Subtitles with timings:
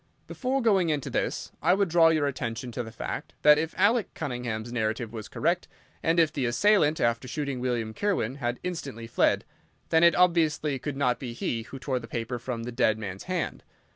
[0.25, 4.11] "Before going into this, I would draw your attention to the fact that, if Alec
[4.15, 5.67] Cunningham's narrative was correct,
[6.01, 9.45] and if the assailant, after shooting William Kirwan, had instantly fled,
[9.89, 13.25] then it obviously could not be he who tore the paper from the dead man's
[13.25, 13.61] hand.